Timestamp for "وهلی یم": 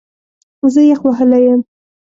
1.05-1.61